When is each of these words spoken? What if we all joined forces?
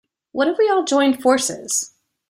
What 0.31 0.47
if 0.47 0.57
we 0.57 0.67
all 0.67 0.83
joined 0.83 1.21
forces? 1.21 1.91